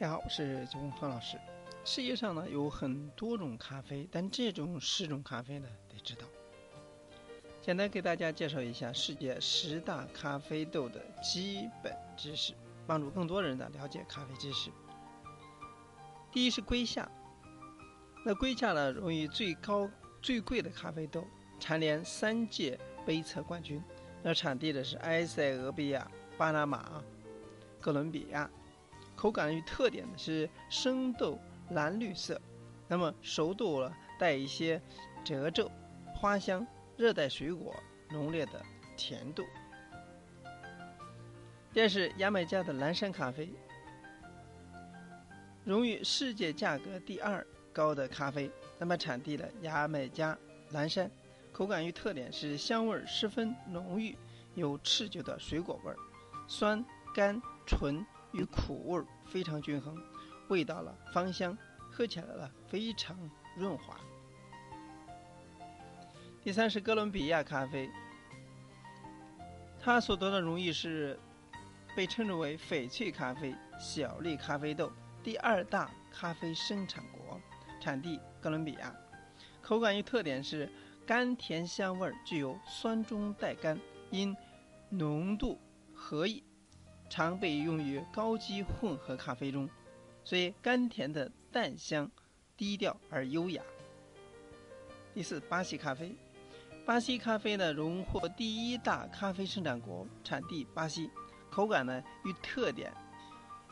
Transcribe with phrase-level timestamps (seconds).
[0.00, 1.36] 大家好，我是九红何老师。
[1.84, 6.22] 世界上呢有很多种咖啡，但这种十种咖啡呢得知道。
[7.60, 12.54] 简单给大家介绍一下世界十大咖啡豆的基本知识，
[12.86, 14.70] 帮助更多人呢了解咖啡知识。
[16.32, 17.06] 第一是瑰夏，
[18.24, 19.86] 那瑰夏呢荣誉最高
[20.22, 21.22] 最贵的咖啡豆，
[21.58, 23.82] 蝉联三届杯测冠军。
[24.22, 27.04] 那产地的是埃塞俄比亚、巴拿马、
[27.82, 28.50] 哥伦比亚。
[29.20, 31.38] 口感与特点呢是生豆
[31.72, 32.40] 蓝绿色，
[32.88, 34.80] 那么熟豆了带一些
[35.22, 35.70] 褶皱、
[36.14, 37.76] 花香、热带水果
[38.08, 38.64] 浓烈的
[38.96, 39.44] 甜度。
[41.70, 43.52] 这是牙买加的蓝山咖啡，
[45.64, 48.50] 荣誉世界价格第二高的咖啡。
[48.78, 50.34] 那么产地的牙买加
[50.70, 51.10] 蓝山，
[51.52, 54.16] 口感与特点是香味十分浓郁，
[54.54, 55.96] 有持久的水果味儿，
[56.48, 56.82] 酸、
[57.14, 58.02] 甘、醇。
[58.32, 59.96] 与苦味非常均衡，
[60.48, 61.56] 味道了芳香，
[61.90, 63.16] 喝起来了非常
[63.56, 63.96] 润滑。
[66.42, 67.90] 第三是哥伦比亚咖啡，
[69.78, 71.18] 它所得的荣誉是
[71.94, 74.90] 被称之为翡翠咖啡、小粒咖啡豆
[75.22, 77.40] 第二大咖啡生产国，
[77.80, 78.94] 产地哥伦比亚，
[79.60, 80.72] 口感与特点是
[81.06, 83.78] 甘甜香味，具有酸中带甘，
[84.10, 84.34] 因
[84.88, 85.60] 浓度
[85.92, 86.42] 合宜。
[87.10, 89.68] 常被用于高级混合咖啡中，
[90.22, 92.08] 所以甘甜的淡香，
[92.56, 93.60] 低调而优雅。
[95.12, 96.14] 第四，巴西咖啡，
[96.86, 101.10] 巴西咖啡呢荣获第一大咖啡生产国，产地巴西，
[101.50, 102.92] 口感呢与特点，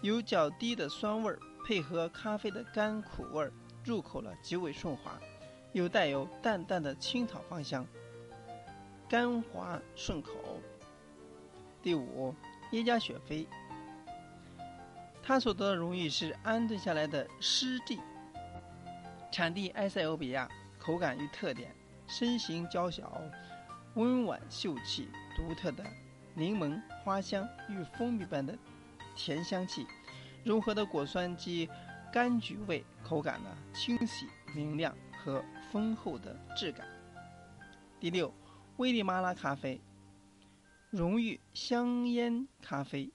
[0.00, 3.52] 有较低的酸味儿，配合咖啡的甘苦味儿，
[3.84, 5.20] 入口了极为顺滑，
[5.74, 7.86] 又带有淡淡的青草芳香，
[9.10, 10.32] 甘滑顺口。
[11.82, 12.34] 第五。
[12.72, 13.46] 耶加雪菲，
[15.22, 18.00] 它所得的荣誉是安顿下来的湿地。
[19.30, 20.48] 产地埃塞俄比亚，
[20.78, 21.74] 口感与特点：
[22.06, 23.20] 身形娇小，
[23.94, 25.84] 温婉秀气，独特的
[26.34, 28.56] 柠檬花香与蜂蜜般的
[29.14, 29.86] 甜香气，
[30.44, 31.68] 融合的果酸及
[32.12, 36.86] 柑橘味，口感呢清晰明亮和丰厚的质感。
[38.00, 38.32] 第六，
[38.78, 39.80] 危地马拉咖啡。
[40.96, 43.10] 荣誉香烟咖啡，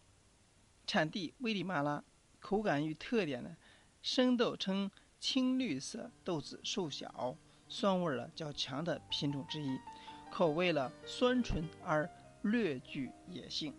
[0.85, 2.03] 产地危地马拉，
[2.39, 3.57] 口感与特点呢，
[4.03, 7.35] 生豆呈青绿色，豆子瘦小，
[7.67, 9.79] 酸味儿了较强的品种之一，
[10.29, 12.07] 口味了酸醇而
[12.43, 13.73] 略具野性，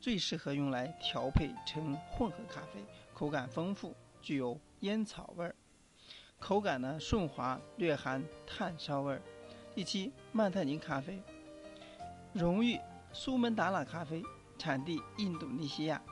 [0.00, 2.84] 最适合用来调配成混合咖啡，
[3.14, 5.54] 口感丰富，具有烟草味儿，
[6.40, 9.22] 口感呢顺滑，略含炭烧味儿。
[9.76, 11.22] 第七，曼特宁咖啡，
[12.32, 12.80] 荣誉。
[13.14, 14.24] 苏门答腊咖啡，
[14.58, 16.02] 产地印度尼西亚，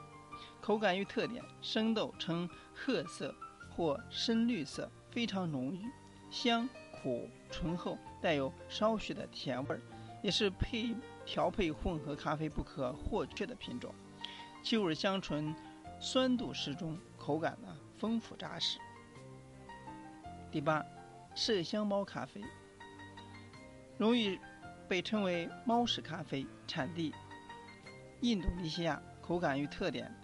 [0.60, 3.34] 口感与特点：生豆呈褐色
[3.68, 5.90] 或深绿色，非常浓郁，
[6.30, 9.82] 香苦醇厚，带有少许的甜味儿，
[10.22, 10.94] 也是配
[11.26, 13.92] 调配混合咖啡不可或缺的品种。
[14.62, 15.52] 气味香醇，
[15.98, 18.78] 酸度适中，口感呢丰富扎实。
[20.52, 20.86] 第八，
[21.34, 22.40] 麝香猫咖啡，
[23.98, 24.38] 容易。
[24.92, 27.14] 被称为猫屎咖啡，产地
[28.20, 30.14] 印度尼西亚，口感与特点：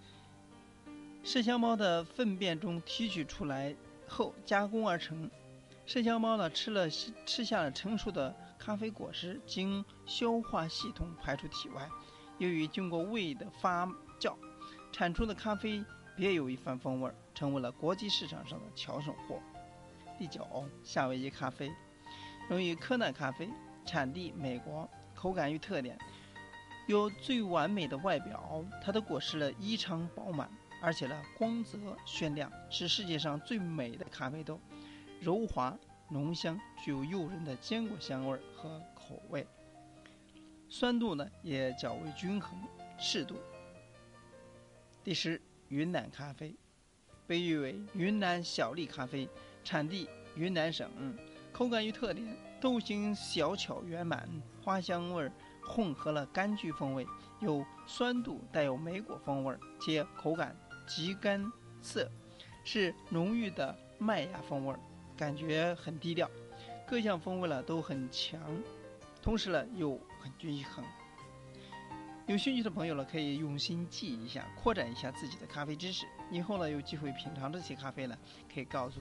[1.25, 3.75] 麝香猫的粪便中提取出来
[4.06, 5.31] 后加工而成。
[5.87, 11.89] 麝香猫呢吃了吃下了成熟的咖啡果实，经消化系统排出体外。
[12.37, 13.87] 由于经过胃的发
[14.21, 14.37] 酵，
[14.93, 15.83] 产出的咖啡
[16.15, 19.41] 别有一番风味，成为了国际市场上的抢手货。
[20.19, 20.47] 第九，
[20.85, 21.73] 夏威夷咖啡，
[22.50, 23.49] 用于科纳咖啡。
[23.88, 25.99] 产地美国，口感与特点
[26.87, 30.47] 有最完美的外表，它的果实呢异常饱满，
[30.82, 34.60] 而且呢光泽鲜亮，是世界上最美的咖啡豆，
[35.21, 35.75] 柔滑
[36.10, 39.46] 浓香，具有诱人的坚果香味和口味，
[40.69, 42.58] 酸度呢也较为均衡
[42.99, 43.37] 适度。
[45.02, 46.55] 第十，云南咖啡，
[47.26, 49.26] 被誉为云南小粒咖啡，
[49.64, 50.91] 产地云南省，
[51.52, 52.48] 口感与特点。
[52.60, 54.28] 豆形小巧圆满，
[54.62, 55.32] 花香味儿
[55.62, 57.06] 混合了柑橘风味，
[57.40, 60.56] 有酸度，带有莓果风味，且口感
[60.87, 61.50] 极干
[61.81, 62.10] 涩，
[62.64, 64.75] 是浓郁的麦芽风味，
[65.16, 66.28] 感觉很低调，
[66.84, 68.40] 各项风味呢都很强，
[69.22, 70.84] 同时呢又很均衡。
[72.26, 78.19] 有兴趣的朋友呢，可以用心记一下，扩展一下自己的咖啡知识，以后呢有机会品尝这些咖啡呢，
[78.52, 79.00] 可以告诉，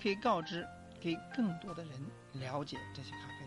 [0.00, 0.66] 可以告知。
[1.06, 1.92] 给更多的人
[2.32, 3.46] 了解这些咖啡，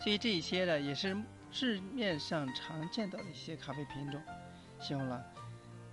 [0.00, 1.16] 所以这一些呢，也是
[1.52, 4.20] 市面上常见到的一些咖啡品种，
[4.80, 5.24] 希望呢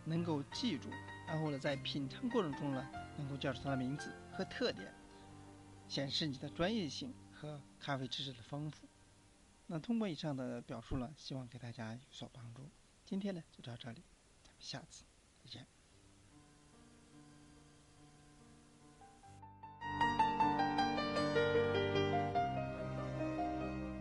[0.03, 0.89] 能够记住，
[1.27, 2.83] 然后呢，在品尝过程中呢，
[3.19, 4.91] 能够叫出它的名字和特点，
[5.87, 8.87] 显示你的专业性和咖啡知识的丰富。
[9.67, 12.67] 那通过以上的表述呢，希望给大家有所帮助。
[13.05, 14.01] 今天呢，就到这里，
[14.41, 15.03] 咱们下次
[15.43, 15.67] 再见。